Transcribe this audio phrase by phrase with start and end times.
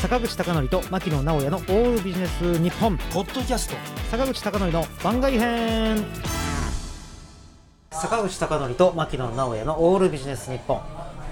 [0.00, 2.96] 坂口孝則と牧野直哉のオールビジネス日本。
[3.12, 3.76] ポッドキャスト。
[4.10, 6.02] 坂口孝則の番外編。
[7.90, 10.80] 坂口孝則と牧野直哉のオールビジネス日本。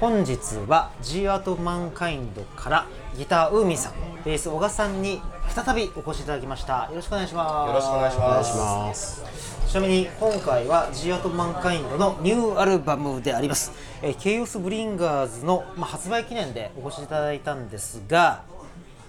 [0.01, 0.37] 本日
[0.69, 2.87] は G アートマンカインドから
[3.17, 3.95] ギターウーミンさん
[4.25, 6.89] ベース小賀さんに再びお越しいただきました。
[6.91, 7.69] よろしくお願いします。
[7.69, 8.59] よろしくお願いします。
[8.59, 18.45] ますちなみに今回は G アートマンカインドのニューアルバムであります、えー、ケイオスブリンガーズの、まあ、発売記念でお越しいただいたんですが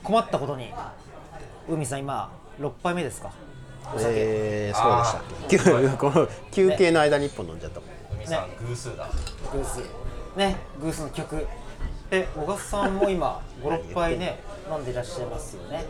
[0.04, 0.74] 困ったことに。
[1.68, 3.32] 海さん今6杯目ですか？
[3.98, 9.08] えー、そうでした この休憩の間に1本飲んじゃったもん、ね、さん偶数だ。
[9.52, 9.82] 偶数。
[10.38, 11.48] ね偶数の曲。
[12.10, 14.40] で小笠さんも今56杯ね
[14.72, 15.86] 飲んでいらっしゃいますよね。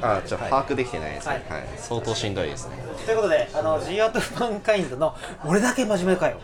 [0.00, 2.76] あちょっと把握できてないですね、はい、はい、相当しんどいですね。
[3.04, 5.14] ということであの G アートマンカインドの
[5.44, 6.38] 俺だけ真面目かよ。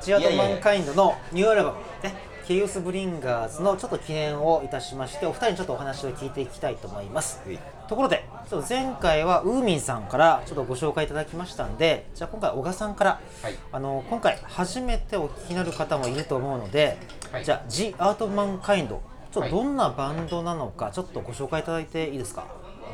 [0.00, 1.76] G アートマンカインドのニューアルバム。
[2.02, 2.14] ね
[2.46, 16.98] ケイオスブリンガーズのちょっと記念をいたしましてお二人にちょっとお話を聞いていきたいと思います、はい、ところでちょっと前回はウーミンさんからちょっとご紹介いただきましたんでじゃあ今回小賀さんから、はい、あの今回初めてお聞きになる方もいると思うので、
[17.32, 19.00] はい、じゃあ The Art Man Kind ちょ
[19.40, 22.46] っとどんなバンドなのかちょっとご紹介いただいていいですか？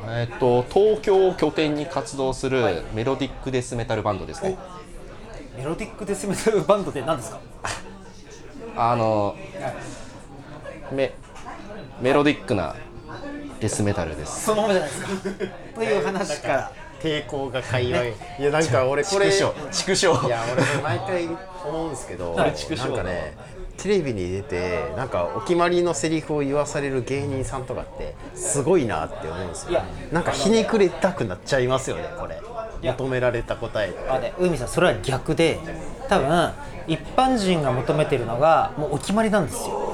[0.07, 4.57] えっと東京を拠点に活動するメロディックデスメタルバンドですね、
[5.55, 7.39] メロディックデスメタルバンドって何ですか？
[8.75, 9.35] あの
[10.91, 11.13] メ
[12.01, 12.75] メロディックな
[13.59, 14.45] デスメタルです。
[14.45, 15.09] そのままじゃないですか。
[15.75, 19.31] という話から抵抗が界隈、ね、いやなんか俺これ
[19.71, 20.07] 畜生。
[20.25, 21.29] いや俺毎回
[21.65, 23.37] 思うんですけど、 なんかね
[23.77, 29.81] テレビに出てなんかお決まりのセリフを言わされる芸人さんとかってすごいなって思うんですよ。
[30.11, 32.41] なんかひねくれたくなっちゃいますよねこれ。
[32.83, 35.59] 求められた答えあね海さんそれは逆で
[36.13, 36.53] 多分
[36.87, 39.93] 一般人が求めてるのがもうお決まりなんですよ。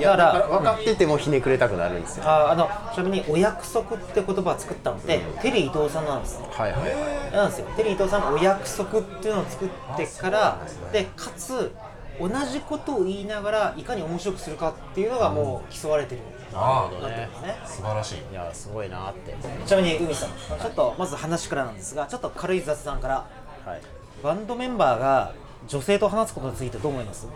[0.00, 7.66] だから分かっててもひねくれたくなるんですよ、ああのちなみに「お約束」って言葉を作ったのって、うん、テリー伊藤さんなんです、はいはいはい、なんですよ。
[7.76, 10.58] テリー伊藤さんの「お約束」っていうのを作ってから
[10.90, 11.70] でかつ
[12.18, 17.16] 同じことを言いながらいかに面白くするかっていうのがもう競われてる、うん、なるほどね。
[17.42, 17.58] ね。
[17.66, 18.18] 素晴らしい。
[18.32, 19.34] いやすごいなって。
[19.66, 23.26] ちなみに海さんちょっとまず話からなんですがちょっと軽い雑談から、
[23.66, 23.80] はい、
[24.22, 25.32] バンドメンバーが
[25.68, 27.28] 女性と話すことについてどう思います？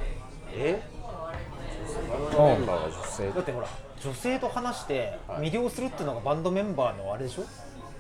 [0.52, 0.82] え？
[2.10, 3.68] バンドメンバーが女性だってほら
[4.02, 7.44] 女性と話して魅了するっていうのがバンドメンバーのあれでしょ？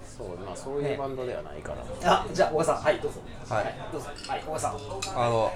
[0.04, 2.76] そうまあそういうバンドではないから、ね、あじゃあ小川さん。
[2.84, 3.20] はいどうぞ。
[3.48, 4.08] はい、どうぞ。
[4.28, 4.72] はい小川さん。
[4.72, 5.52] あの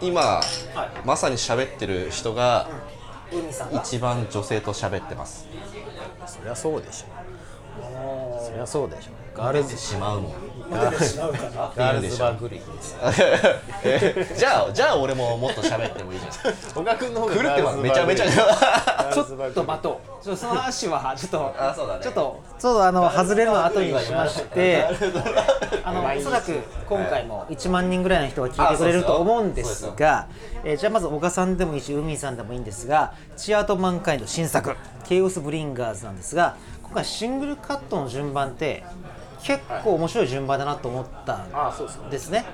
[0.00, 2.68] 今、はい、まさに喋ってる人が、
[3.32, 3.36] う
[3.74, 5.46] ん、一番女性と喋ってます。
[6.26, 7.06] そりゃそうでしょ。
[8.44, 10.32] そりゃそうでしょガールズしまうもん。
[10.70, 12.76] ガールズバーグリーン
[13.82, 14.38] です。
[14.38, 16.32] じゃあじゃあ俺ももっと喋ってもいいじゃん。
[16.74, 18.92] 小川君の方が狂ってますめちゃめちゃ。
[19.12, 24.86] ちょっと待とうちょその話はちょっとあそうだ、ね、ちょっとちょっとあの外れるの後にしまして
[25.84, 26.52] あのおそらく
[26.88, 30.28] 今回も1万人ぐらいの人が聞いてくれると思うんですが
[30.64, 38.84] えー、じゃあまず小賀さんでもいいし海さんでもいいんですがチアートマンカイの新作「ケイオスブリンガーズ」なんですが今回シングルカットの順番って
[39.42, 42.44] 結構面白い順番だなと思ったんですね。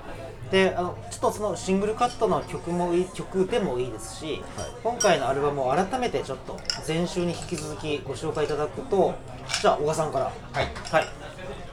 [0.51, 9.15] であのちょっとそのシングルカットの曲もいい曲でもいいですし、はい、今回のアルバムを改めてちょっと前週に引き続きご紹介いただくと
[9.61, 10.33] じゃあ小川さんから、は
[10.63, 11.07] い、はい、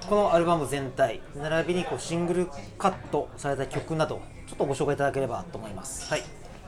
[0.09, 2.47] このアルバム全体並びにこうシングル
[2.78, 6.09] カットされた曲などちょっとご紹介いただければと思います。
[6.12, 6.24] はい。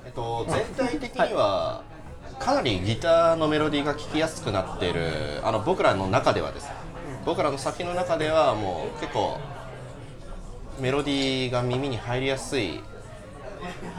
[0.06, 1.84] えっと、全体的には、
[2.40, 6.69] かなりギターのメロディーが聴きやすくなっているあの僕らの中ではです
[7.28, 9.38] 僕らの先の中ではもう結構
[10.80, 12.80] メロディーが耳に入りやすい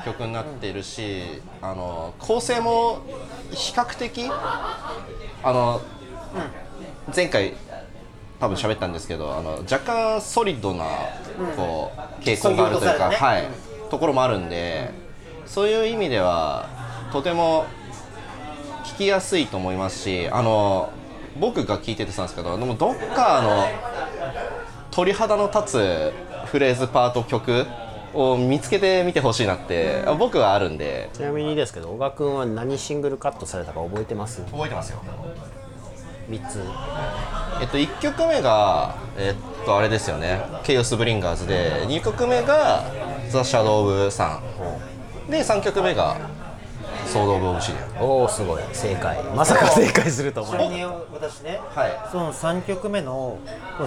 [0.07, 3.03] 曲になってるし、あの構成も
[3.51, 5.83] 比較的あの、
[7.15, 7.53] 前回
[8.41, 10.87] 多分喋ったんですけどあの若干ソリッドな
[11.55, 13.47] こう傾向があるというか、はい、
[13.91, 14.91] ところもあるんで、
[15.45, 16.67] そういう意味では
[17.13, 17.67] とても
[18.87, 20.91] 聴きやすいと思いますしあの
[21.37, 23.67] 僕が聞いててたんですけどでもどっかの
[24.91, 26.13] 鳥肌の立つ
[26.47, 27.67] フレーズパート曲
[28.15, 31.11] を見つけてみてほしいなって僕はあるんで。
[31.13, 34.43] ちなみにですけど小川君は何シングルカットされたか覚えてます？
[34.47, 35.03] 覚えてますよ。
[36.31, 36.63] 3つ。
[37.61, 40.41] えっと1曲目がえっとあれですよね。
[40.65, 42.85] ケイオスブリンガーズで2曲目が
[43.29, 44.41] ザ・シャドウ・オブ・さ
[45.29, 46.17] んで3曲目が
[47.09, 48.63] ソード・オブ・オブシディアンおおすごい。
[48.73, 49.23] 正解。
[49.35, 53.39] まさか正解すると思うちなみに私ね、はい、その3曲目の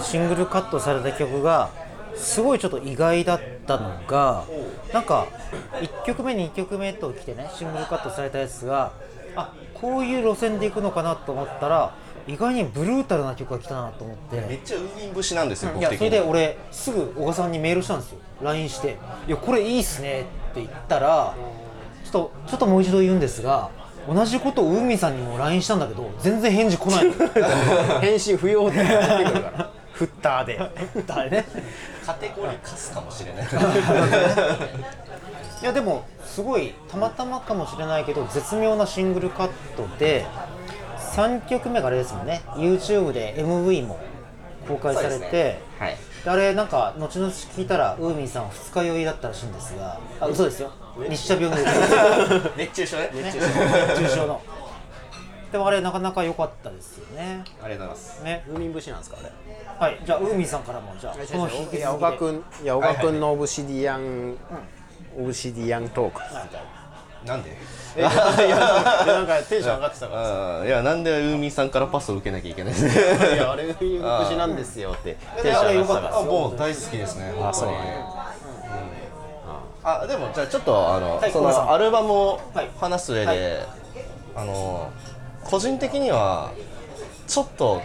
[0.02, 1.70] シングルカットされた曲が
[2.16, 4.44] すごいちょっと意外だったのが
[4.92, 5.28] なんか
[5.74, 8.92] 1曲目2曲目と来てねシングルカットされたやつが
[9.36, 11.94] あこういう路線でいくのかなと思ったら
[12.28, 14.42] 意外にブルータルな曲が来たなと思って。
[14.48, 18.20] めっちゃウーミン節なんですよ、いやそれで俺すぐ小賀さんにメールしたんですよ。
[18.42, 18.98] LINE して
[19.28, 20.22] 「いやこれいいっすね」
[20.52, 21.36] って言ったら
[22.12, 23.72] っとちょっともう一度言うんですが
[24.08, 27.12] 同じことをウーミンさんにも LINE したんだけど全然返事来ない
[28.02, 29.00] 返信不要ってくるか
[29.58, 29.70] ら。
[29.94, 30.58] フッターで。
[30.94, 31.46] フッターでね。
[32.04, 33.46] カテゴリー貸すかもしれない。
[35.62, 40.26] いやでもすごいたまたまかもしれないけど絶妙なシングルカットで
[41.16, 42.42] 3曲目があれですもんね。
[42.56, 44.00] YouTube で MV も
[44.68, 45.62] 公開されて、ね。
[45.78, 50.72] はい、あれなんか後々聞いたらウーミンさんは二日酔いだったらしいんですがあ嘘ですよ
[51.10, 51.56] 日射病の。
[52.58, 53.10] 熱中症ね。
[53.14, 54.42] 熱中症の。
[55.52, 57.44] でもあれなかなか良かったですよね。
[57.62, 58.24] ありがとうございます。
[58.24, 58.44] ね。
[58.48, 59.32] ウーミン節なんですかあれ？
[59.80, 64.38] はいじゃあウーミンさんからもじゃあこの引きいや小川君いや小川君のオブシディアン、うん
[65.20, 66.22] オブシディアントーク。
[66.22, 66.62] みたい。
[67.26, 67.34] な。
[67.34, 67.50] なんで？
[67.98, 70.64] いやなんかテンション上がってたから。
[70.66, 76.22] いやなんでウーミンさんからパスを受けなきゃいけないいやあれウーミン節なんですよって テンション上がってたから。
[76.24, 77.70] もう大好きですねあそう
[79.84, 82.42] あでもじゃあちょっとあの、はい、そのアルバムを
[82.80, 83.40] 話す上で、はい。
[83.40, 83.66] はい、
[84.36, 84.92] あの
[85.44, 86.52] 個人的には
[87.28, 87.82] ちょっと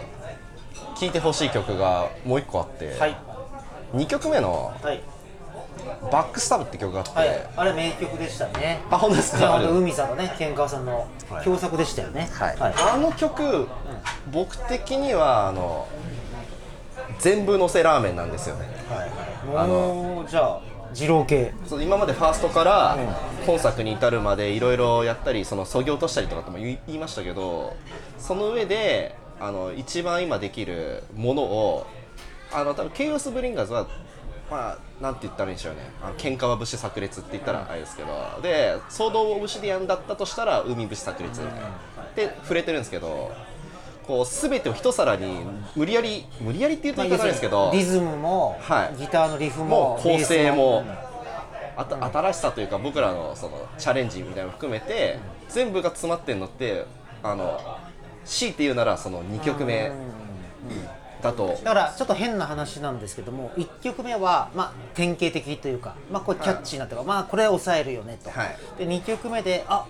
[0.99, 3.17] 聴いてほしい曲がもう一個あって、はい、
[3.93, 5.01] 2曲目の、はい。
[6.11, 8.81] バックスタブって曲があって、はい、あれ名曲でしたね。
[8.89, 9.57] あ本当ですか？
[9.61, 11.07] 海さんとねケンカワさんの
[11.43, 13.67] 共作でしたよね、はい、はい、あの曲、うん、
[14.31, 15.87] 僕的にはあの
[17.19, 19.11] 全部のせラーメンなんですよね、はい、
[19.55, 20.61] あのじゃあ
[20.99, 21.53] 二郎系。
[21.67, 22.97] そう今までファーストから
[23.45, 27.75] 本作に至るまでいろいろやったりそのそぎ落としたりとかとも言いましたけど
[28.17, 31.85] その上であの一番今できるものを
[32.51, 33.87] あの多分ケイオスブリンガーズは
[34.49, 35.81] まあなんて言ったらいいんでしょうね。
[36.01, 38.07] あの喧嘩は武士炸裂って言ったらあれですけど、
[38.41, 41.69] で騒動オブシディアンだったとしたら海武士炸裂みたいな、
[42.15, 43.31] で触れてるんですけど
[44.07, 45.41] こう全てを一皿に
[45.75, 50.85] 無理やり無理やりって言うと言い方ないですけど、リズムも、はい、ギターのリフも構成も、
[51.75, 55.19] あた新しさというか僕らのそのチャレンジみたいなの含めて、
[55.49, 56.85] 全部が詰まってるのって
[57.21, 57.59] あの
[58.25, 59.91] 強いて言うならその2曲目。
[61.21, 61.59] だと。
[61.63, 69.87] だからちょっと変な話なんですけども1曲目は、まあ、典型的というか、まあ、これキャッチーなというか、はい、まあこれ抑えるよねと、はい、で2曲目であ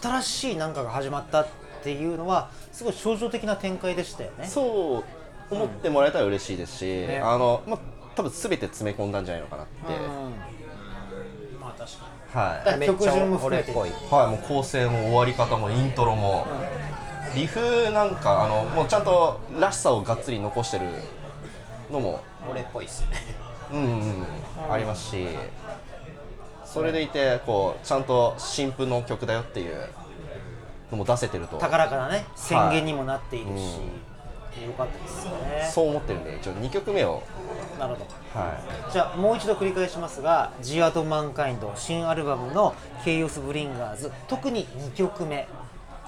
[0.00, 1.46] 新しい何かが始まったっ
[1.82, 4.46] ていうのはすごい象徴的な展開でしたよね。
[4.46, 5.04] そ
[5.50, 7.78] う思ってもらえたら嬉しいですし、うんね、あのまあ
[8.14, 12.72] 多分全て詰め込んだんじゃないのかなって、うん、まあ確かに。
[12.74, 12.86] はい。
[12.86, 13.72] 曲順も含めて。
[13.72, 13.90] はい
[14.30, 16.92] もう構成も終わり方もイントロも、うん
[17.34, 20.84] リフなんかあのもうちゃんとらしさをがっつり残してる
[21.90, 22.20] のも
[22.50, 23.08] 俺っぽいっすね。
[23.72, 25.26] うんうん、ありますし。
[26.64, 29.88] それでいてこうちゃんと新譜の曲だよっていう
[30.92, 31.58] のも出せてると。
[31.58, 33.60] 高らかなね宣言にもなっているし、はい
[34.62, 35.70] うん、よかったですね。
[35.72, 37.22] そう思ってるんでちょっと2曲目を。
[37.78, 38.00] なるほ
[38.34, 38.50] ど、は
[38.88, 42.74] い、じゃあもう一度繰り返しますが「ジアート・マンカインド」新アルバムの
[43.04, 45.48] 「ケイオス・ブリンガーズ」特に2曲目。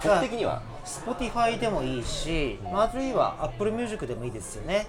[0.03, 4.87] 僕的には？Spotify でもいいし、あるいは Apple Music でもいいですよね。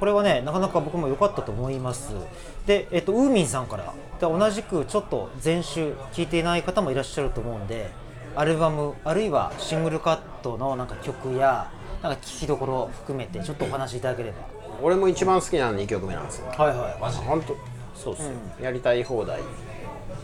[0.00, 2.14] これはねなかなか僕も良かったと思います。
[2.66, 3.92] で、えっと、ウーミンさんから。
[4.18, 7.90] で同じくちょっと前週聴いていない方もいらっしゃると思うんで
[8.36, 11.70] アルバムあるいはシングルカットのなんか曲や
[12.02, 14.36] なんか聴きどころを含めてちょっとお話しいただければ。
[14.82, 16.46] 俺も一番好きなの2曲目なんですよ。
[16.48, 17.00] はいはい。
[17.00, 17.56] マジ本当
[17.94, 19.40] そうっすよ、うん、やりたい放題。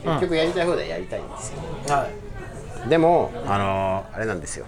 [0.05, 2.09] 結局やりたい放題やりたいんですよ、は
[2.87, 2.89] い。
[2.89, 4.67] でもあのー、あれなんですよ。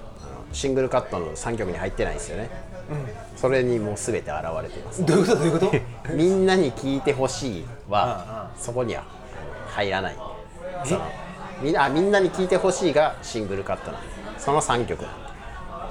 [0.53, 2.51] シングルカットの3曲に入ってないんですよね、
[2.91, 5.05] うん、それにもう全て現れています。
[5.05, 5.39] どういうこと？
[5.39, 5.67] どういうこ
[6.07, 6.13] と？
[6.15, 9.05] みんなに聞いてほしいはそこには
[9.69, 10.17] 入らない。
[10.85, 11.01] その
[11.63, 13.99] みんなみんなに聞いてほしいがシングルカットな
[14.39, 15.05] その3曲。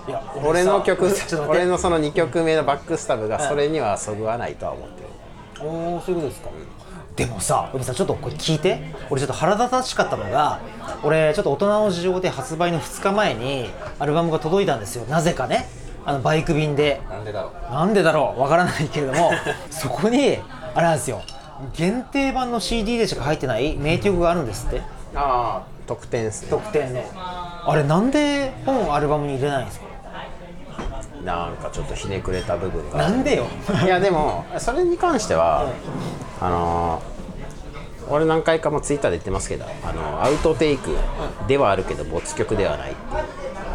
[0.08, 1.08] いや俺の曲
[1.48, 5.08] 俺のその2曲目のバックスタブがそれにはそぐわないとは思ってる、
[5.64, 6.50] おおそういうことですか、
[7.16, 8.82] でもさ、海さんちょっとこれ聞いて。
[9.12, 10.60] 俺ちょっと腹立たしかったのが
[11.04, 15.06] 俺ちょっと大人の事情で発売の2日前にアルバムが届いたんですよ。
[15.06, 15.70] なぜかね。
[16.04, 17.00] あのバイク便で。
[17.08, 17.72] なんでだろう。
[17.72, 18.42] なんでだろう。
[18.42, 19.32] わからないけれども
[19.70, 20.40] そこに
[20.74, 21.22] あれなんですよ。
[21.74, 24.82] 限定版の CD でしか入ってない名曲があるんですって
[25.16, 27.06] ああ特典ですね特典ね。
[27.14, 29.86] あれなんで本アルバムに入れないんですか？
[31.24, 32.98] なんかちょっとひねくれた部分が。
[32.98, 33.46] なんでよ。
[33.84, 35.72] いやでもそれに関しては、
[36.40, 37.02] あの
[38.10, 40.96] 俺何回かもツイッターで言ってますけどあのアウトテイク
[41.48, 43.24] ではあるけど没曲ではないっていう。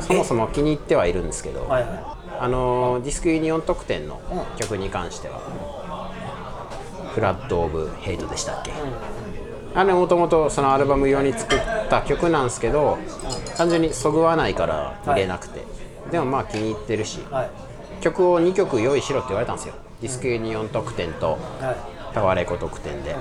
[0.00, 1.90] そもそも気に入ってはいるんですけど、はいはい、
[2.38, 4.20] あのディスクユニオン特典の
[4.56, 5.40] 曲に関しては
[7.12, 8.72] 「フラッド・オブ・ヘイト」でしたっけ、
[9.76, 11.58] あれもともとそのアルバム用に作っ
[11.90, 12.98] た曲なんですけど
[13.56, 15.60] 単純にそぐわないから入れなくて、
[16.10, 17.50] でもまあ気に入ってるし、はい、
[18.02, 19.74] 曲を2曲用意しろって言われたんですよ。
[20.00, 21.38] ディスクユニオン特典と、
[22.12, 23.16] タワレコ特典で、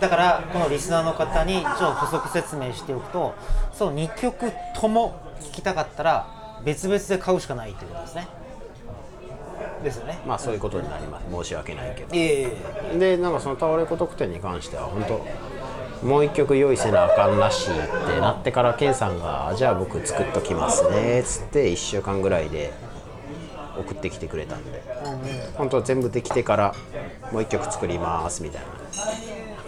[0.00, 3.34] だからこのリスナーの方にちょっと補足説明しておくと
[3.72, 8.28] その2曲とも聴きたかったら別々で買うしかないということですね
[9.82, 10.18] ですよね。
[10.26, 11.26] まあそういうことになります。
[11.30, 17.82] 申し訳ないけど、えー、でなんかそのタワレコ特典に関しては本当もう一曲用意せなあかんらしいっ
[18.14, 22.72] てなってからケンさんが「じゃあ僕作っときますね」っつって1週間ぐらいで
[23.78, 26.74] 送ってきてくれたんで、うん、本当全部できてから
[27.32, 28.66] もう一曲作りますみたいな。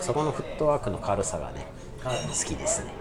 [0.01, 1.67] そこのフットワークの軽さがね、
[2.03, 2.93] はい、好きですね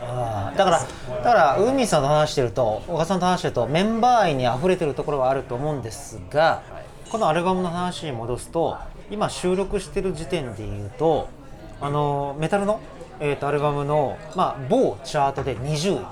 [0.00, 0.86] あだからだ
[1.22, 6.62] から海さんと話してると小川さんと話してるとメンバー愛にあふれてるところはあると思うんですが、
[7.10, 8.76] このアルバムの話に戻すと
[9.10, 11.28] 今収録してる時点でいうと
[11.80, 12.80] あのメタルの、
[13.20, 16.06] えーと、アルバムの、まあ、某チャートで20位。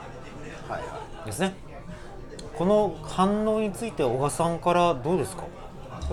[1.27, 1.55] ですね、はい
[2.55, 5.45] この反応について小川さんからどうですか？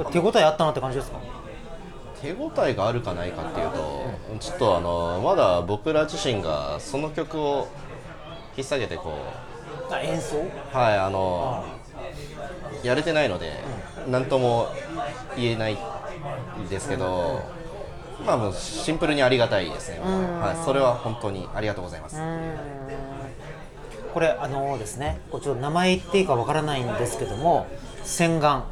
[0.09, 1.19] 手応えあったなって感じですか？
[2.21, 3.98] 手応えがあるかないかっていうと、
[4.39, 7.67] ちょっとあのまだ僕ら自身がその曲を
[8.55, 9.17] 引っ提げてこ
[9.91, 10.37] う演奏？
[10.71, 11.65] はいあの
[12.83, 13.53] やれてないので
[14.07, 14.69] 何とも
[15.35, 17.41] 言えないんですけど、
[18.25, 22.17] まあもうシンプルにありがたいですね、はい、それは本当にありがとうございます。
[24.13, 27.67] これあのですねこれちょっと名前言っていいかわからないんですけども
[28.03, 28.63] 洗顔。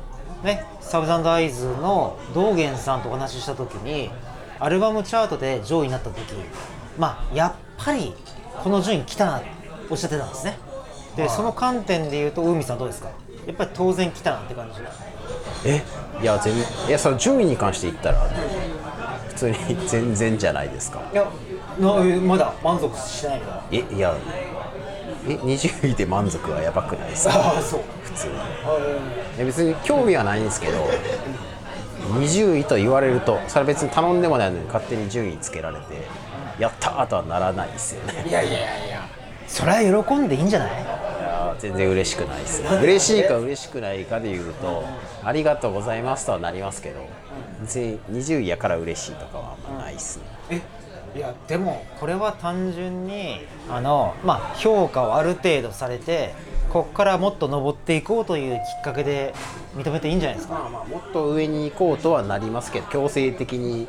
[0.43, 4.11] ねサブザンドアイズの道元さんとお話しした時に
[4.59, 6.19] アルバムチャートで上位になった時
[6.97, 8.13] まあやっぱり
[8.63, 9.47] この順位来たなって
[9.89, 10.57] おっしゃってたんですね。
[11.15, 13.09] でその観点で言うと海さんどうですか？
[13.45, 14.81] やっぱり当然来たなって感じ。
[15.69, 15.83] え？
[16.21, 18.19] いや全然いやその順位に関して言ったら
[19.29, 19.55] 普通に
[19.87, 20.99] 全然じゃないですか。
[21.13, 21.25] いや
[22.25, 24.13] まだ満足しないかえいや
[25.27, 27.53] え20位で満足はやばくないですか？
[27.57, 27.81] あそう。
[28.03, 28.27] 普通
[29.37, 29.45] に。
[29.45, 30.89] 別に興味はないんですけど
[32.07, 36.07] 20位と言われるとそれは別に頼んでもないのに勝手に順位つけられて
[36.59, 38.25] やったーとはならないですよね。
[38.27, 39.07] いやいやいや
[39.47, 40.81] それは喜んでいいんじゃない？
[40.81, 40.85] い
[41.21, 42.69] や全然嬉しくないですね。
[42.81, 44.83] 嬉しいか嬉しくないかで言うと
[45.23, 47.05] ありがとうございますとはなりますけど
[47.61, 50.23] 別に20位やから嬉しいとかはあんまないですね。
[50.49, 50.61] え
[51.17, 56.35] いやでもこれは単純にあの、まあ、評価をある程度されて
[56.69, 59.33] ここからもっと上っていこうというきっかけで
[59.75, 63.87] 認めていいんじゃないですか、まあ、まあもっと上に行こうとはなりますけど強制的に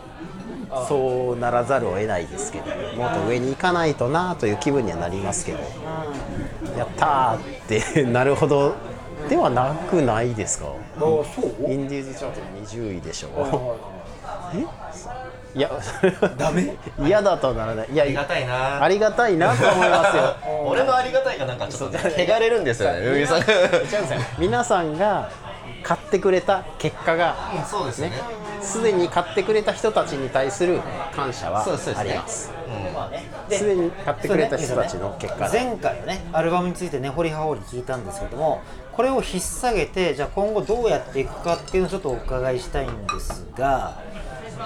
[0.88, 2.66] そうならざるを得ないですけど
[2.96, 7.40] もっと上に行かないとなという気分にはなりますけど、うん、やったーっ
[7.94, 8.74] てなるほど
[9.28, 10.66] ではなくないですか？
[11.68, 13.76] インディーズチャート20位でしょ。
[14.54, 14.64] え？
[15.54, 15.70] いや
[16.36, 16.76] ダメ？
[17.00, 17.88] 嫌だとならない。
[17.92, 18.82] いやありがたいな。
[18.82, 20.36] ありがたいなと思いますよ。
[20.66, 23.42] 俺のありがたいがなんかちょっと汚れるんですよねルさん。
[24.38, 25.30] 皆さんが
[25.82, 27.34] 買ってくれた結果が
[27.66, 28.12] そうですね。
[28.60, 30.80] すでに買ってくれた人たちに対する
[31.14, 31.64] 感謝は
[31.96, 32.52] あります。
[33.50, 38.62] すで、に買ってくれた人たちの結果、前回ねアルバムについて根掘り葉掘り聞いたんですけども
[38.92, 44.02] これを引っ提げてじゃあ今後どうやっていくかっていうのをちょっとお伺いしたいんですが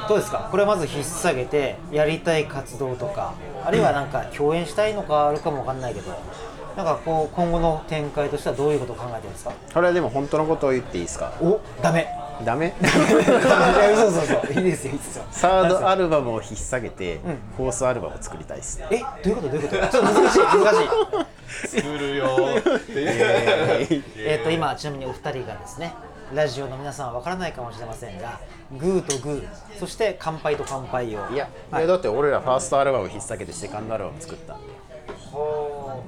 [0.09, 0.49] どうですか？
[0.51, 3.35] これまず引っ提げてやりたい活動とか
[3.65, 6.11] あるいはなんか共演したいのかあるかもわかんないけど
[6.77, 9.53] なんかこう今後の展開としてはどういうことを考えてるんですか？
[9.75, 11.33] これはでも本当のことを言っていいですか？
[11.41, 12.09] おダメ。
[12.45, 12.75] ダメ？
[12.81, 15.25] そうそうそういいですよいいですよ。
[15.31, 18.81] サードアルバムを引っ提げて、うん、フォースアルバムを作りたいです。
[18.91, 19.49] えどういうこと？
[19.49, 19.87] どういうこと？
[19.89, 20.79] ちょっと難しい難し
[21.69, 21.83] い。
[21.83, 22.27] 作るよ
[24.17, 25.93] えっと今ちなみにお二人がですね
[26.35, 28.41] ラジオの皆さんは分からないかもしれませんが
[28.79, 29.79] グーとグー。
[29.79, 34.67] そして乾杯と乾杯をいや、はい、だって俺らファーストアルバム引っ提げてセカンドアルバム作ったんで。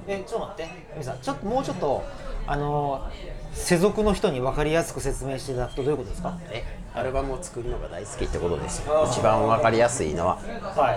[0.07, 0.71] えちょっと待って。
[0.93, 2.03] 皆さんちょっともうちょっと
[2.47, 3.09] あの
[3.53, 6.37] 世俗の人に分かりやすく説明していただくとどういうことですか？
[6.51, 9.07] えアルバムを作るのが大好きってことですよ。
[9.09, 10.93] 一番分かりやすいのは、は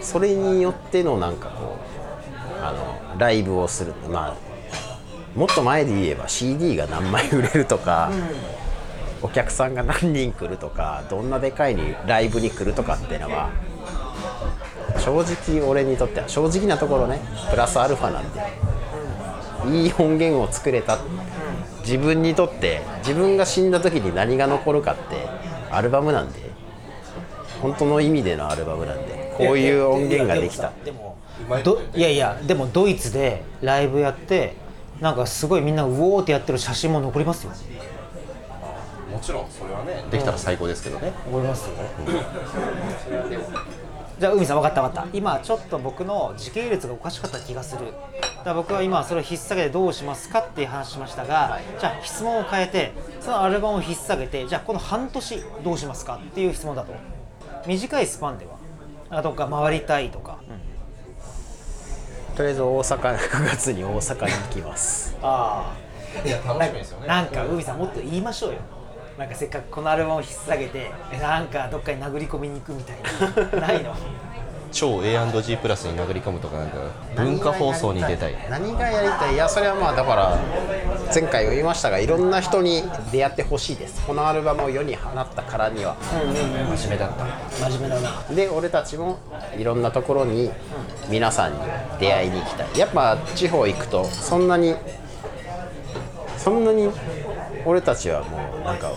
[0.00, 1.76] い、それによってのなんかこ
[2.60, 3.94] うあのライブをする。
[4.10, 4.36] まあ
[5.38, 8.20] もっと前で言えば CD が何枚売れるとか、うん、
[9.24, 13.48] お客さんが何人来るとかどんなでかいにライブに来るとかっていうのは
[14.98, 18.32] 正直俺にとっては正直なところねプラスアルファなん
[19.72, 20.98] で、いい音源を作れた
[21.80, 25.26] 自分にとって自分が死んだ時に何が残るかって
[25.70, 26.40] アルバムなんで
[27.62, 30.70] 本当の意味でのアルバムなんでこういう音源ができた。
[30.84, 31.16] でも
[31.94, 34.54] いやいやでもドイツでライブやって
[35.00, 37.52] なんかすごいみんなうおーってやってる写真も残りますよ。
[39.14, 41.12] もちろんそれはねできたら最高ですけどね。
[41.26, 41.74] 思いますよ、
[44.18, 45.16] じゃあ海さん分かった分かった。
[45.16, 47.86] 今ちょっと僕の時系列がおかしかった気がする。
[47.86, 56.92] だから僕は今それを引っ提げてどうしますかっていう話しましたが、はい、じゃあ質問を変えてそのアルバムを引っ提げてじゃあこの半年どうしますかっていう質問だと。
[57.66, 58.46] 短いスパンで
[59.10, 59.22] は。
[59.22, 60.38] どっか回りたいとか、
[62.30, 65.16] うん、とりあえず大阪9月に大阪に行きます。
[65.22, 67.06] ああいや楽しみですよね。
[67.06, 68.58] なんか海さんもっと言いましょうよ
[69.18, 70.90] なんかせっかくこのアルバムを引っ提げて
[71.20, 72.96] なんかどっかに殴り込みに行くみたい
[73.52, 73.60] な。
[73.60, 73.94] ないの？
[74.72, 76.78] 超 A&G プラスに殴り込むとかなんか
[77.14, 78.34] 文化放送に出たい。
[78.50, 79.34] 何がやりたい？
[79.34, 80.36] いやそれはまあだから
[81.14, 84.04] 前回言いましたがいろんな人に出会ってほしいです。
[84.04, 87.24] このアルバムを世に放ったからには、うんうんうん、真面目だった。
[87.70, 88.34] 真面目だな。
[88.34, 89.18] で俺たちも
[89.56, 90.50] いろんなところに
[91.08, 91.58] 皆さんに
[92.00, 92.76] 出会いに行きたい。
[92.76, 94.74] やっぱ地方行くとそんなに
[96.36, 96.90] そんなに
[97.64, 98.92] 俺たちはもうなんか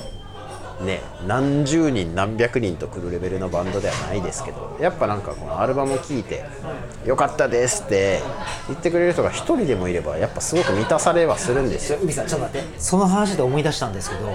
[0.82, 6.44] ね何十人何百人と来るレベルのバンドではないですけどやっぱなんかこのアルバム聴いて
[7.06, 8.22] 「よかったです」って
[8.68, 12.00] 言ってくれる人が一人でもいればやっぱすごく満たされはするんですよ。
[12.02, 14.32] 海さんちょっと待ってその話で思い出したんですけど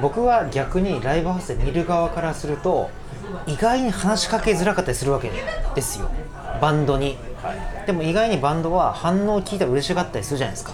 [0.00, 2.90] 僕は逆にライブハウスで見る側からすると
[3.46, 5.30] 意外に話しかけづらかったりするわけ
[5.74, 6.08] ですよ。
[6.60, 10.72] バンドに、はい、でも意外にバンドは反応を聞いたら嬉しがったりするじゃないですか、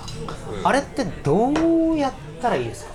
[0.60, 2.92] うん、あれってどうやったらいいですか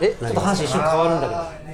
[0.00, 1.66] えちょっと話一瞬変わるんだけど。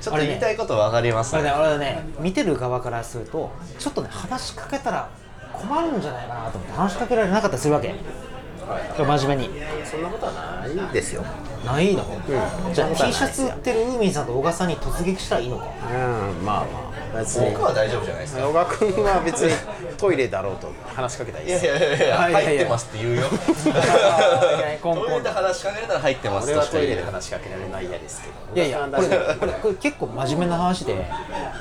[0.00, 1.36] ちょっと言いたいこと分かります。
[1.36, 5.10] ねね俺ね見てる側からするとちょっとね話しかけたら
[5.52, 7.94] 困るんじゃないかなと思って話しかけられなかったりするわけ。
[8.96, 9.50] 真面目に。
[9.84, 11.24] そんなことはないですよ。
[11.66, 15.66] ないの、うん、じゃあ T シャツ売ってるウーミンさんと小賀さんに突撃したらいいのか。
[15.66, 15.94] う
[16.42, 18.42] んまあまあ別に僕は大丈夫じゃないですか。
[18.46, 19.52] 小賀君は別に
[19.96, 21.64] トイレだろうと話しかけたいです。
[21.64, 23.26] いやいやいや入ってますって言うよ。
[24.80, 31.06] コンコンで話しかけれたら入ってます俺はトイレで話しかけられない嫌ですけどいやいやこれこれこれ結構真面目な話で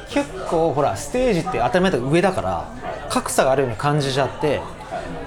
[0.10, 2.72] 結構ほらステージって当たり前と上だから
[3.10, 4.62] 格差があるように感じちゃって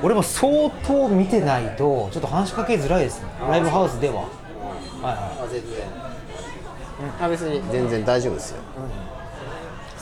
[0.03, 5.71] 俺も相当見てないとちょっと話しかけづらいですねライブハウスでははいはい全然、
[7.19, 9.12] うん、あ別に全然大丈夫ですよ、うん、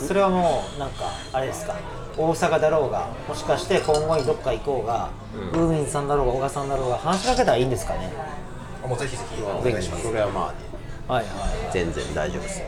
[0.07, 1.75] それはもうなんかあれですか
[2.17, 5.11] 大阪だろうがもしかして今後にどっか行こうが、
[5.53, 8.13] うん、ウーミンさんだろうが小賀さんだろうが話しかけたらいいんですかね。
[8.87, 10.07] もうぜひぜひお願いします。
[10.07, 10.59] それはまあ、ね、
[11.07, 12.63] はいはい、はい、全然大丈夫です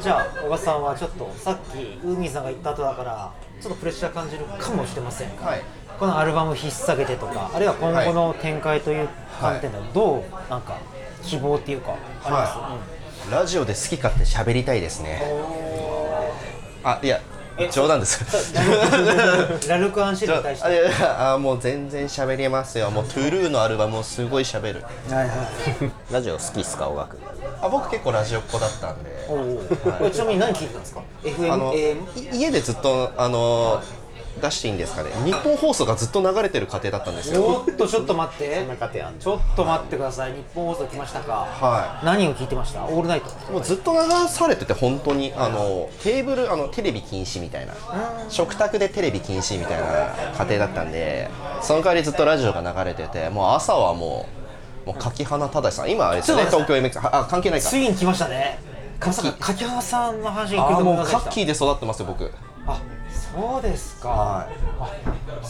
[0.00, 5.62] じゃあ小賀さんはちょっとさっきウーミンさんが言った後だからちょっとプレッシャー感じるかもしれませんが、はい。
[5.98, 9.08] このアルバム引っ提げてとかあるいは今後の展開という
[9.40, 10.78] 観点ではどうなんか
[11.22, 12.78] 希望っていうかあります、は
[13.24, 13.26] い。
[13.26, 15.20] うん、ラジオで好き勝手喋りたいですね
[16.84, 17.20] あいや
[17.72, 18.24] 冗談です。
[19.68, 20.90] ラルク・ アンシルに対して。
[21.02, 22.90] あもう全然喋りますよ。
[22.90, 24.84] もうトゥルーのアルバムをすごい喋る。
[25.10, 25.28] はいはい。
[26.12, 27.18] ラジオ好きっすか小学
[27.60, 33.82] あ僕結構ラジオっ子だったんで、はい、ちなみに何聞いてたんですか？FM あの家でずっとあの
[34.38, 35.10] 出していいんですかね？
[35.24, 37.44] 日本放送がずっと流れてる家庭だったんですよ。
[37.44, 38.66] おっとちょっと待って。
[39.20, 40.32] ちょっと待ってください。
[40.32, 41.32] 日本放送来ましたか？
[41.32, 42.06] はい。
[42.06, 42.84] 何を聞いてました？
[42.84, 43.52] オールナイト。
[43.52, 43.98] もうずっと流
[44.28, 47.74] されてて本当にあのテーブルあのテレビ禁止みたいな。
[48.28, 49.86] 食卓でテレビ禁止みたいな
[50.44, 51.28] 家庭だったんで
[51.62, 54.26] その代わりずっとラジオが流れててもう朝はも
[54.84, 55.90] うもう柿花忠さん。
[55.90, 56.44] 今あれですね？
[56.46, 57.68] 東京 MX あ関係ないか。
[57.68, 58.58] ついに来ましたね。
[59.00, 62.32] 柿花さんの話に来ると思いましたあもうカッキーで育ってますよ僕。
[62.66, 62.80] あ
[63.32, 64.48] そうですか、は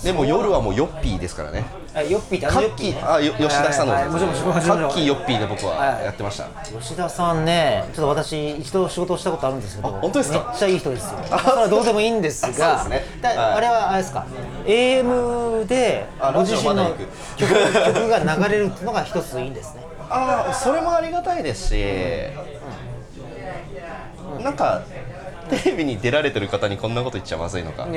[0.03, 1.65] い、でも夜はもうヨッピーですからね。
[1.95, 3.13] あヨッピーってあのヨッピー。
[3.13, 10.49] あよ吉田さんの、もちろんカッキーヨッピーで僕はやってました、はい、吉田さんねちょっと私一度仕事をしたことあるんですけど本当ですか？
[10.51, 11.19] めっちゃいい人ですよ。
[11.31, 14.27] あそれはどうでもいいんですがね、あれはあれですか
[14.67, 16.95] ？AM でご自身の
[17.37, 19.83] 曲曲が流れるのが一ついいんですね。
[20.11, 21.75] ああそれもありがたいですし、
[24.37, 24.83] うん、なんか
[25.51, 27.89] テレビに出られてる方にこんなこと言っちゃまずいのか、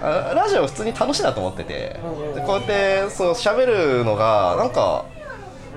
[0.00, 2.00] ラジオ普通に楽しいなと思ってて、
[2.34, 2.62] でこうやっ
[3.06, 3.66] てそう喋
[3.98, 5.04] るのがなんか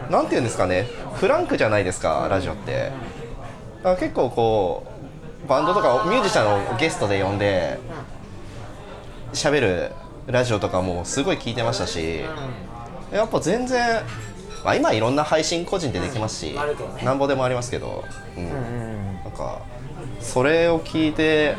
[0.10, 0.88] なんて言うんですかね。
[1.16, 2.92] フランクじゃないですかラジオって。
[4.00, 4.86] 結構こ
[5.46, 7.80] うバンドとかミュージシャンをゲストで呼んで
[9.34, 9.92] 喋る
[10.26, 12.26] ラジオとかもすごい聞いてましたし。
[13.10, 14.02] やっぱ全然、
[14.66, 16.58] まあ、今いろんな配信個人でできますし、
[17.02, 18.04] なんぼでもありますけど、
[18.36, 18.50] うん、
[19.24, 19.62] なんか
[20.28, 21.56] それを聞いて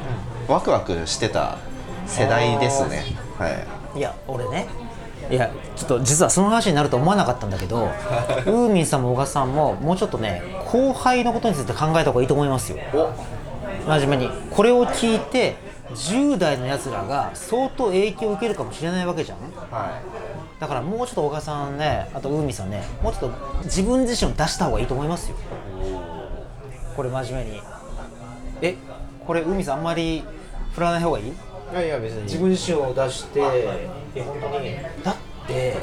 [0.46, 1.58] ワクワクしてた
[2.06, 3.04] 世代ですね。
[3.38, 3.48] は
[3.94, 3.98] い。
[3.98, 4.66] いや俺ね。
[5.30, 7.90] いやちょっと実はその話になると思わなかったんだけど
[8.46, 12.78] ウーミンさんも小賀さんももうちょっとね後輩のことについて考えた方がいいと思いますよ。
[13.86, 14.30] 真面目に。
[14.50, 15.56] これを聞いて
[15.94, 19.38] 10代のやつらが相当影響を受けるかもしれないわけじゃん、
[19.70, 19.92] は
[20.58, 25.36] い、だからもうちょっと OGA さんねあと Wooming さんねもうちょっと自分自身を出した方がいいと思いますよ。
[26.94, 27.62] これ真面目に
[28.62, 28.76] え
[29.26, 30.24] これ海さんあんまり
[30.72, 31.26] 振らない方がいい？
[31.28, 31.32] い
[31.74, 32.22] やいや別に。
[32.22, 33.40] 自分自身を出して
[34.14, 34.76] 本当に。
[35.04, 35.16] だっ
[35.46, 35.76] て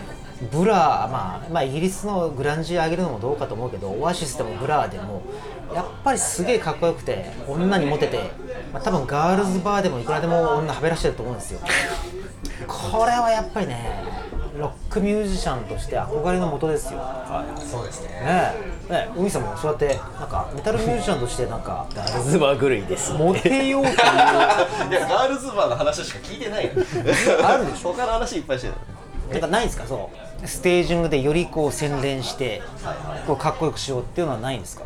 [0.51, 5.21] ブラまあ、まあ、イギリスのグランジ上げるのもどうかと思うけどオアシスでも Blur でも
[5.73, 8.19] やっぱりすげえかっこよくて女にモテて、
[8.73, 11.61] まあ、多分ガールズバーでもいくらでも女はべらしてると思うんですよ。
[12.67, 14.03] これはやっぱりね
[14.57, 16.99] ロックミュージシャンとして憧れのもとですよ。
[16.99, 18.09] はい、そうですね。
[18.09, 18.53] ねえ、
[18.89, 19.87] ね海さんもそうやって
[20.19, 23.95] なんかメタルミュージシャンとしてなんかガールズバー狂いです、モテようという。
[23.97, 26.69] いやガールズバーの話しか聞いてない。
[27.43, 27.93] あるでしょ。
[27.93, 28.73] 他の話いっぱいしてる。
[29.31, 29.85] なんかないんですか？
[29.87, 30.09] そ
[30.43, 30.47] う。
[30.47, 32.61] ステージングでよりこう洗練して
[33.25, 34.83] こうかっこよくしようっていうのはないんですか？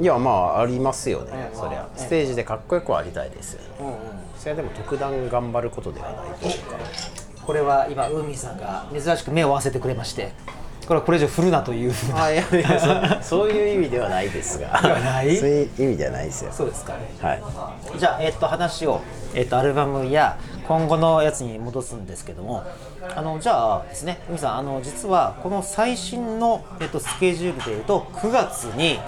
[0.00, 1.86] いやまあありますよね、そりゃ。
[1.96, 3.94] ステージでかっこよくありたいですよね、うんうん、
[4.38, 6.76] それはでも特段頑張ることではないというか。
[7.46, 10.32] これは今海さんが珍しく目を合わせてくれまして
[10.86, 11.92] これはこれ以上振るなという。
[11.92, 14.80] ふうなあいやいやそういう意味ではないですが。
[14.82, 15.36] ない？
[15.36, 16.52] そういう意味ではないですよ。
[16.52, 17.42] そうですかはい。
[17.98, 19.00] じゃあ、えっと、話を、
[19.34, 22.64] えっと、アルバムや今後のやつに戻すんですけども。
[23.16, 29.00] あのじゃあですね海さんあの実はこの最新の、えっと、スケジュールでいうと9月に、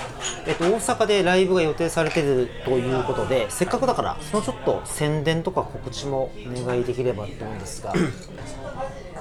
[0.46, 7.94] えっと、大阪でライブが予定されているということでせっかくだからそのちょっと宣伝とか告知もお願いできればと思うんですが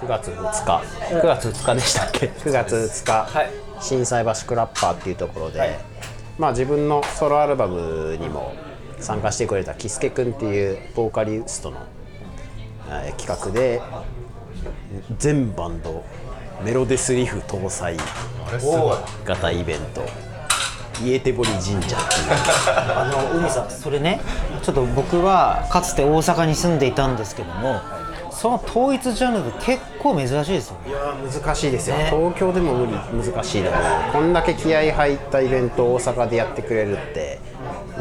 [0.04, 1.16] 9月2日。
[1.16, 2.26] 9月2日でしたっけ？
[2.44, 5.80] 9月2日、はい、心斎橋クラッパーっていうところで、はい、
[6.38, 8.54] まあ自分のソロアルバムにも
[9.00, 11.78] 参加してくれたキスケ君っていうボーカリストの、
[12.89, 13.82] え企画で
[15.18, 16.04] 全バンド
[16.63, 17.98] メロデスリフ搭載
[19.26, 20.04] 型イベント。
[21.04, 21.98] イエテボリ神社っていう。
[22.96, 24.22] あの海さんそれね
[24.62, 27.82] ちょっと僕はかつて大阪に住んでいたんですけども
[28.44, 32.92] その統一ジャンルで結構珍しいですよいや難しいですよ、ね、東京でも無理
[33.32, 37.40] 難しいだろうこんだけ気合入ったイベントを大阪でやってくれるって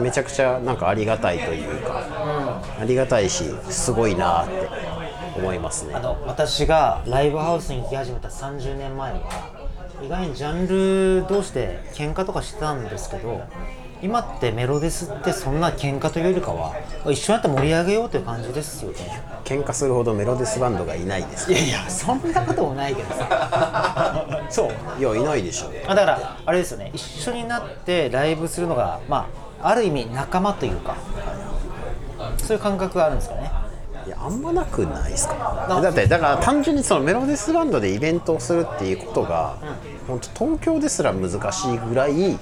[0.01, 4.69] めちゃくちゃなんかありがたいというか、うん、ありがたいしすごいなって
[5.37, 5.95] 思いますね。
[5.95, 9.21] あの私がライブハウスに行き始めた30年前は
[10.03, 13.43] 意外にジャンル同士で喧嘩とかしてたんですけど
[14.03, 16.75] 今ってメロデスってそんな喧嘩というよりかは
[17.07, 19.23] 一緒になって盛り上げようという感じですよね。
[19.45, 21.53] 喧嘩するほどメロデスバンドがいないです。
[21.53, 24.27] いやいやそんなこともないけどさ。
[24.51, 25.01] そう。
[25.01, 25.71] いやいないでしょ。
[25.87, 26.91] あだからあれですよね。
[26.93, 29.29] 一緒になってライブするのがま
[29.63, 30.97] あある意味仲間というか
[32.39, 33.53] そういう感覚があるんですかね。
[34.05, 35.67] いやあんまなくないですか。
[35.69, 39.59] だってだから単純にそのメロデスバンドでイベントをするっていうことが、
[40.07, 42.39] 本当東京ですら難しいぐらいい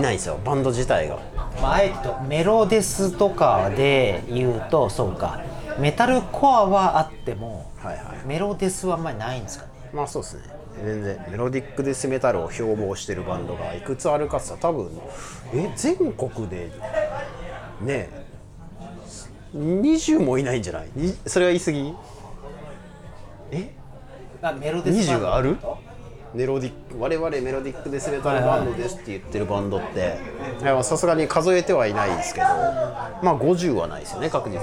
[0.00, 1.18] ないんですよバンド自体が。
[1.60, 1.96] まあ、あえて
[2.28, 5.40] メロデスとかで言うとそうか。
[5.78, 9.70] メタルコアはあっても、はいはい、メロデスはあんまりないんですかね。
[9.92, 10.42] まあそうですね。
[10.84, 14.90] 全然メロディックデスメタルを標榜してるバンドがいくつあるかって多分
[15.52, 16.70] え全国で
[17.80, 18.10] ね
[19.56, 20.88] 20もいないんじゃない？
[21.26, 21.94] それは言い過ぎ？
[23.52, 23.74] え？
[24.42, 25.56] あメロディ20ある？
[26.34, 30.18] メロディック我々メロディックデスメタルバンドですって言ってるバンドって。
[30.82, 34.62] さすがに数えてはいないですけどまあ50はないですよね確実に。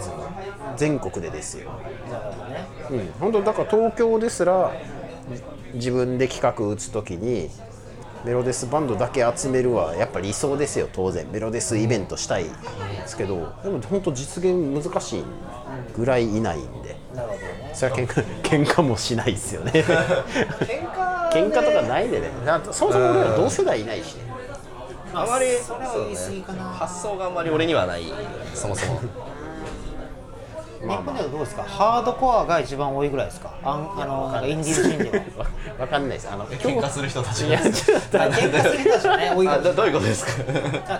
[0.75, 1.71] 全国でですよ。
[2.89, 3.11] うん。
[3.19, 4.71] 本当だから東京ですら
[5.73, 7.49] 自分で企画打つ時に
[8.25, 11.25] メロデスバンドだけ集めるはやっぱ理想ですよ当然。
[11.31, 12.49] メロデスイベントしたいで
[13.07, 15.23] すけどでも本当実現難しい
[15.95, 19.71] ぐらいいないんで、なるほどね、それは喧嘩喧嘩もしないですよね。
[19.71, 19.83] 喧
[20.91, 21.00] 嘩
[21.31, 22.29] 喧嘩とかないでね。
[22.71, 24.15] そもそも俺ら同世代いないし。
[24.15, 24.31] ね
[25.13, 28.05] あまりそれは言い過ぎかな、発想があんまり俺にはない。
[28.53, 29.01] そもそも
[30.81, 31.63] 日本ではどうですか？
[31.63, 33.53] ハードコアが一番多いぐらいですか？
[33.63, 34.05] あんあ
[34.41, 35.45] のインディーズシーンでは。
[35.79, 36.27] わかんないです。
[36.31, 37.57] あの喧嘩する人たちが。
[37.57, 37.99] 喧嘩する
[38.79, 40.31] 人たちね多いどどういうことですか？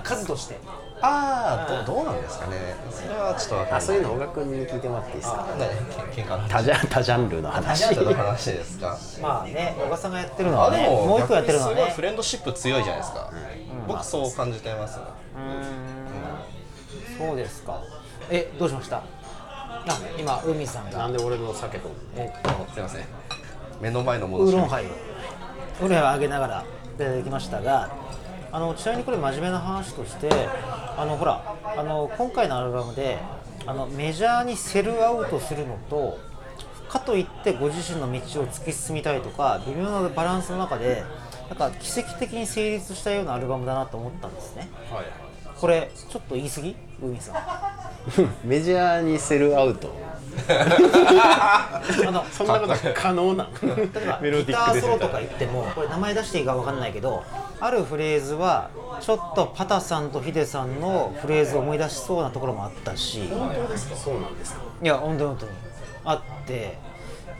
[0.03, 0.59] 数として。
[1.03, 2.75] ああどどうなんですかね。
[2.91, 5.47] それはちょっとあそういうの小川君に聞いてもらっていいですか？
[6.13, 7.87] 喧嘩の多ジャ多ジャンルの話。
[7.87, 8.95] 多ジャンルの話ですか？
[9.19, 11.91] まあね小川さんがやってるのはねもう一個やってるのはね。
[11.95, 13.35] フレンドシップ強いじゃないですか、う
[13.85, 14.99] ん、僕そう感じてます。
[14.99, 15.01] う
[17.23, 17.27] ん。
[17.27, 17.81] そうですか。
[18.29, 19.01] えどうしました？
[19.87, 23.05] あ今海さんがなんで俺の酒とえっとすいません。
[23.81, 26.65] 目の前のものウーロンハイをウーロンハイをあげながら
[26.97, 27.89] 出てきましたが
[28.51, 30.29] あのちなみにこれ真面目な話として
[30.97, 33.17] あのほらあの今回のアルバムで
[33.65, 36.19] あのメジャーにセルアウトするのと
[36.89, 41.03] かといってご自身の道を突き進みたいとか微妙なバランスの中で
[41.49, 44.69] なんか奇跡的に成立したようなアルバムだなと思ったんですね。
[44.91, 45.05] はい、
[45.61, 46.75] これちょっと言い過ぎ？
[47.01, 47.35] 海さん。
[48.47, 49.89] メジャーにセルアウト。
[50.49, 53.47] あのそんなこと可能な。
[53.61, 57.23] 例えばギターソロとか言ってもこれ名前出していいか分かんないけど
[57.59, 58.69] あるフレーズは
[59.01, 63.29] ちょっとパタさんとヒデさんのフレーズを思い出しそうなところもあったし。
[63.31, 63.95] 本当ですか？
[63.95, 64.61] そうなんですか？
[64.81, 65.51] いや本当に本当に。
[66.05, 66.77] あって。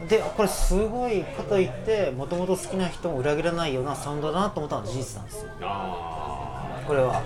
[0.08, 5.48] でこれすごいかといってもともと好きな人も裏切らないようなサウンドだなと思ったのは事実なんですよ。
[6.86, 7.22] これは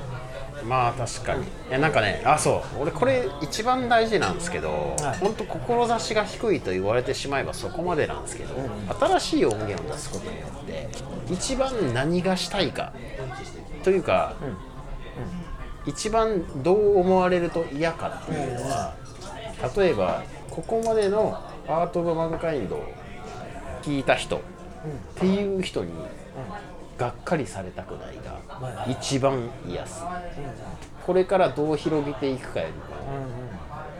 [0.64, 1.44] まあ確かに。
[1.44, 2.82] いやなんかねあそう。
[2.82, 10.88] 俺これ一番大事なんですけど、はい、本当志が低いと言われてしまえばそこまでなんですけど、うん、新しい音源を出すことによって
[11.30, 12.92] 一番何がしたいか
[13.84, 14.48] というか、うん。
[14.48, 14.56] うん、
[15.86, 18.94] 一番どう思われると嫌かっていうのは
[19.76, 22.84] 例えばここまでのアート・オブ・マンカインドを
[23.82, 24.40] 聞いた人っ
[25.16, 25.92] ていう人に
[26.98, 30.04] がっかりされたくないが一番嫌す。
[31.06, 32.80] これからどう広げていくかよりも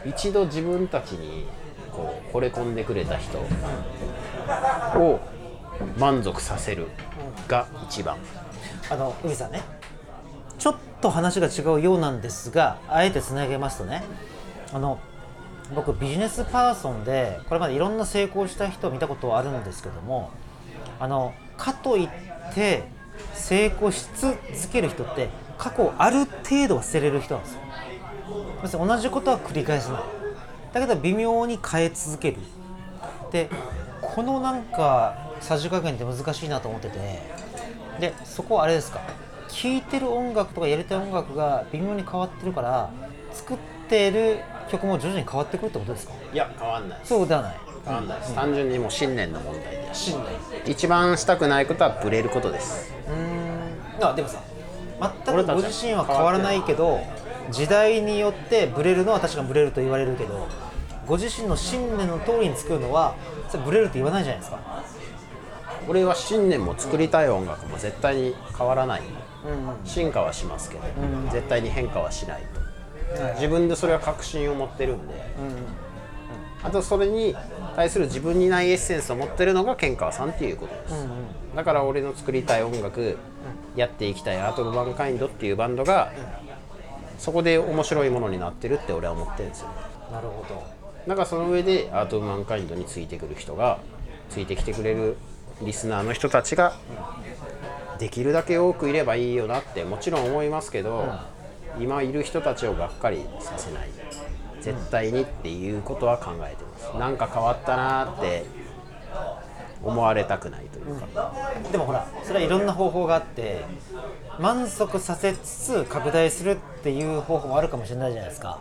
[0.05, 1.45] 一度自分たちに
[1.91, 3.39] こう惚れ込んでくれた人
[4.97, 5.19] を
[5.97, 6.87] 満足させる
[7.47, 8.17] が一番。
[8.89, 9.61] あの海さんね。
[10.57, 14.03] ちょっと話が違うようなんですがあえてつなげますとね。
[14.73, 14.99] あの
[15.75, 20.31] 僕ビジネスパーソンでこれまでいろんな成功した人を見たことあるんですけども
[20.99, 22.09] あのかといっ
[22.53, 22.83] て
[23.33, 24.37] 成功し続
[24.71, 27.61] ける人って過去ある程度は捨てれる人なんですよ。
[28.63, 30.01] 要するに同じことは繰り返さない。
[30.73, 32.37] だけど微妙に変え続ける。
[33.31, 33.49] で
[34.01, 36.97] このなんかさじ加減って難しいなと思ってて。
[37.99, 39.01] でそこはあれですか。
[39.49, 42.91] 聴いてる音楽とかやりたい音楽が微妙に変わってるから
[43.31, 43.57] 作っ
[43.89, 44.39] てる
[44.69, 46.13] 曲も徐々に変わってくるってことですか。
[46.31, 47.57] いや変わんないそうではない
[47.99, 50.71] んないです、うん、単純にもう信念の問題で信念。
[50.71, 52.93] 一番したくないことはブレることです。
[53.07, 54.05] うん。
[54.05, 54.41] あでもさ
[55.25, 56.99] 全くご自身は変わらないけど
[57.51, 60.47] 時代によってブレるのは確かにブレると言われるけど
[61.05, 63.15] ご自身の信念の通りに作るのは
[63.49, 64.83] それブレるって言わないじゃないですか。
[65.87, 72.67] 俺は信念も作りたい音楽も絶対に変わらない、うん、進化はしますけど、うん、絶対に変化はしないと。
[73.35, 75.13] 自分でそれは確信を持ってるんで、
[76.61, 77.33] あとそれに
[77.77, 81.07] 対する自分にないエッセンスを持ってるのがケンカワさんっていうことです、
[81.55, 83.17] だから俺の作りたい音楽、
[83.75, 86.11] やっていきたいアート・オブ・バンカインドっていうバンドが、
[87.19, 89.67] そこで面白いものになってるって俺は思ってるんですよ。
[90.11, 90.63] なるほど。
[91.05, 93.77] だからその上でアート・オブ・マンカインドについてくる人が
[94.31, 95.15] ついてきてくれる
[95.61, 96.73] リスナーの人たちが
[97.99, 101.13] できるだけ多くいればいいよなってもちろん思いますけど、
[101.79, 103.89] 今いる人たちをがっかりさせない
[104.61, 106.97] 絶対にっていうことは考えてます。
[106.97, 108.45] なんか変わったなって
[109.83, 113.63] 思われたくないというか、うん、でもほらそれはいろんな方法があって
[114.39, 118.59] 満足させつつ拡大するっていう方法もあるかもしれないじゃないですか。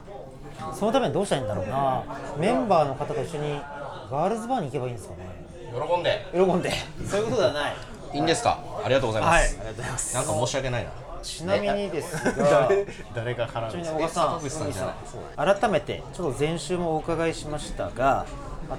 [0.75, 2.05] そのためにどうしたらいいんだろうな。
[2.39, 3.61] メンバーの方と一緒に
[4.11, 5.47] ガールズバーに行けばいいんですかね。
[5.73, 6.27] 喜んで。
[6.33, 6.71] 喜んで。
[7.07, 7.77] そういうことではない。
[8.15, 8.59] いいんですか？
[8.85, 10.15] ありがとうございます、はい、ありがとうございます。
[10.15, 10.91] なんか申し訳ないな
[11.27, 12.71] ちなみにですが
[13.15, 14.09] 誰が絡むんですか？
[14.73, 14.95] さ
[15.45, 18.27] ん改めてちょっと前週もお伺いしましたが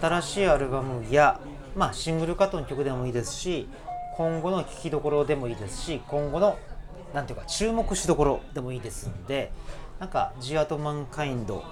[0.01, 1.39] 新しいアルバムや、
[1.75, 3.67] まあ、シングルカットの曲でもいいですし
[4.15, 6.57] 今後の聴きどころでもいいですし今後の
[7.13, 9.51] なんていうか注目しどころでもいいですんで
[9.99, 11.63] なんか「ジアートマンカインド」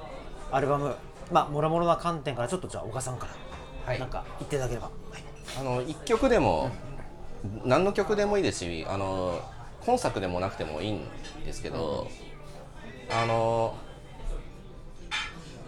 [0.52, 0.96] アルバム
[1.32, 3.28] まあもろもろな観点からちょっとじゃあ岡さんか
[3.86, 5.24] ら、はい、なんか言っていただければ、はい、
[5.60, 6.70] あの1曲でも、
[7.44, 9.40] うん、何の曲でもいいですしあの
[9.86, 11.02] 本作でもなくてもいいん
[11.46, 12.08] ですけど、
[13.10, 13.76] あの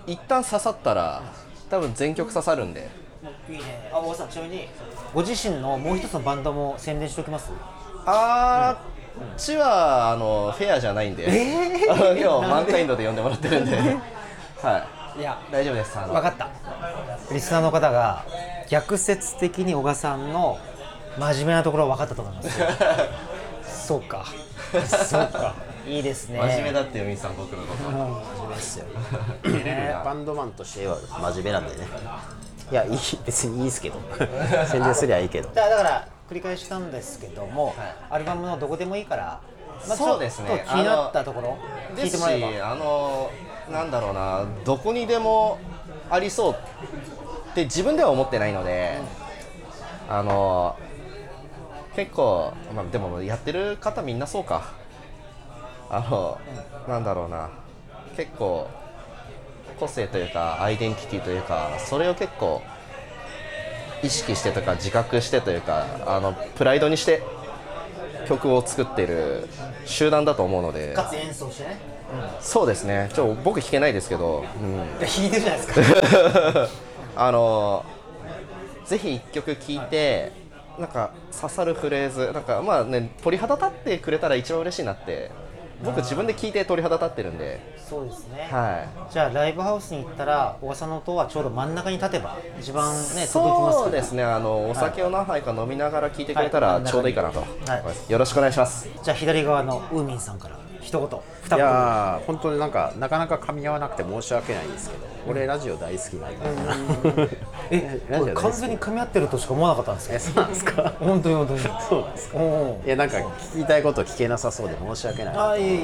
[0.06, 1.22] 一旦刺さったら
[1.70, 2.90] 多分全曲刺さるんで。
[3.50, 3.90] いいね。
[3.92, 4.68] あ大さんちなみに
[5.14, 7.52] ご自身のもう一つのバンドも宣伝しておきます？
[8.06, 13.78] あー、っちはあのフェアじゃないんで、えー、 今日マンカインドで呼んでもらってるんで。
[14.62, 14.86] は
[15.18, 15.20] い。
[15.20, 16.50] いや大丈夫です分かった。
[17.32, 18.24] リスナーの方が
[18.70, 20.60] 逆説的に小賀さんの
[21.18, 22.50] 真面目なところ分かったと思います
[23.88, 24.26] そうか。
[25.08, 25.56] そうか。
[25.88, 26.40] いいですね。
[26.40, 27.84] 真面目だってよみさん僕のこと。
[27.84, 31.88] 真面目ですよ、ね、バンドマンとしては真面目なんでね。
[32.70, 33.96] いやいい別にいいですけど。
[34.66, 35.48] 宣伝すりゃいいけど。
[35.52, 37.76] だから繰り返したんですけども、はい、
[38.10, 39.40] アルバムのどこでもいいから、
[39.88, 40.66] まあ、そうですね。
[40.68, 41.58] 気になったところ
[41.96, 42.72] 聞いてもらえば。
[42.72, 43.32] あの
[43.72, 45.60] なんだろうなどこにでも
[46.10, 46.56] ありそう
[47.52, 49.00] って自分では思ってないので、
[50.10, 50.78] うん、あの
[51.98, 54.72] 結構、まあ、でもやってる方みんなそうか。
[55.90, 56.40] あの、
[56.86, 57.50] うん、なんだろうな。
[58.16, 58.70] 結構
[59.80, 62.62] 個性というかアイデンティティというかそれを結構
[64.04, 67.24] 意識してとか自覚してというかあのプライドにして
[68.28, 69.48] 曲を作ってる
[69.86, 70.94] 集団だと思うので。
[70.94, 71.80] かつ演奏してね、
[72.38, 73.10] うん、そうですね。
[73.16, 76.68] ちょ僕弾けないですけど、うん、弾いてるじゃないですか。
[77.18, 77.84] あの
[78.86, 80.47] ぜひ1曲聴いて
[80.80, 85.32] なんか刺さるフレーズなんかまあね鳥肌立ってくれたら一番嬉しいなって
[85.84, 87.78] 僕自分で聞いて鳥肌立ってるんで。
[87.88, 94.24] そうですね、はい、じゃあライブハウスに行ったら小笠の音はちょうど真ん中に立てば一番ね届きますそうですね。
[94.24, 97.46] あのお酒を何杯か飲みながら聞いてくれたらちょうどいいかなと、は
[98.08, 98.90] い、よろしくお願いします。
[99.02, 101.58] じゃあ左側のウーミンさんから一言二言。
[101.58, 106.32] いや本当になんかなかなか噛み合わなくて申し訳ないんですけど俺ラジオ大好きなん
[107.18, 107.38] で
[107.72, 110.94] え ラジオ完全に噛み合ってるとしか思わなかったんですよえそうなんですか？
[111.00, 111.60] 本当に本当に。
[111.60, 112.38] そうなんですか？
[112.40, 115.82] いやなんか聞きたいこと聞けなさそうで申し訳ないあいえい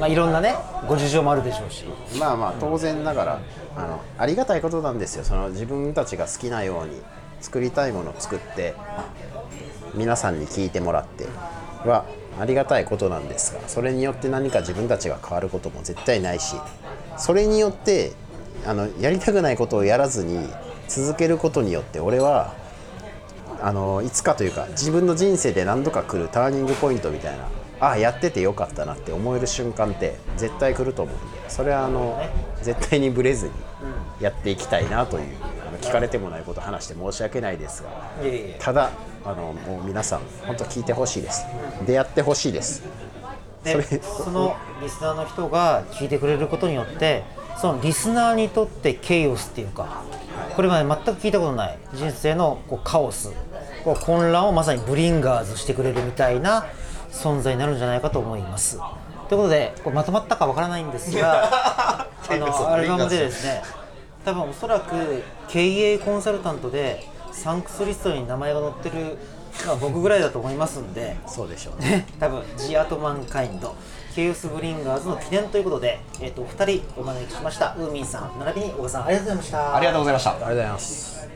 [0.00, 0.56] まあいろんなね
[0.88, 1.84] ご事情もあるでしょうし。
[2.18, 3.38] まあまあ当然ながら
[3.76, 5.24] あのありがたいことなんですよ。
[5.24, 7.00] その自分たちが好きなように
[7.40, 8.74] 作りたいものを作って
[9.94, 11.26] 皆さんに聞いてもらって
[11.88, 12.04] は
[12.40, 16.56] ありがたいことなんですがそれによって何か自分たちが変わることも絶対ないし
[17.16, 18.12] それによって
[18.66, 20.48] あのやりたくないことをやらずに
[20.88, 22.54] 続けることによって俺は
[23.60, 27.48] あのいつかというか自分の人生で何度か来るターニングポイントみたいな
[27.80, 32.22] ああやっててよかったなって思える瞬間って絶対来ると思うんでそれはあの
[32.62, 33.52] 絶対にブレずに
[34.20, 37.88] やっていきたいなというあの聞かれてもないこと話して申し訳ないですが
[38.58, 38.90] ただ
[39.24, 41.46] あのもう皆さん本当聞いてほしいです。
[41.86, 42.82] 出会ってほしいです。
[43.64, 47.24] でそのリスナーの人が聞いてくれることによって
[47.58, 50.02] そのリスナーにとってケイオスっていうか
[50.54, 53.32] これまで全く聞いたことない人生のこうカオス
[53.84, 56.66] こう混乱をまさにブリンガーズしてくれるみたいな
[57.10, 58.78] 存在になるんじゃないかと思います。
[59.28, 63.62] ということでこれまとまったかわからないんですが あのアルバムでですね
[64.24, 69.18] 多分おそらく経営コンサルタントでサンクスリストに名前が載ってる
[69.66, 72.06] のは僕ぐらいだと思いますんでそうでしょうね。
[72.18, 73.74] 多分ジアートマンカインド
[74.14, 77.74] ケイオスブリンガーズの記念ということで、えーと、お二人お招きしました。
[77.76, 79.76] ウーミンさん並びに小川さんありがとうございました。
[79.76, 80.30] ありがとうございました。
[80.30, 81.33] ありがとうございます